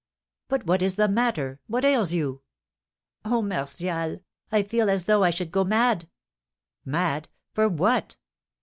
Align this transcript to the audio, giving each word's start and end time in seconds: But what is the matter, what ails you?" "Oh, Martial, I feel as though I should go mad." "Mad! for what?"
But 0.47 0.65
what 0.65 0.81
is 0.81 0.95
the 0.95 1.07
matter, 1.07 1.59
what 1.67 1.85
ails 1.85 2.11
you?" 2.11 2.41
"Oh, 3.23 3.43
Martial, 3.43 4.19
I 4.51 4.63
feel 4.63 4.89
as 4.89 5.05
though 5.05 5.23
I 5.23 5.29
should 5.29 5.51
go 5.51 5.63
mad." 5.63 6.09
"Mad! 6.83 7.29
for 7.53 7.69
what?" 7.69 8.17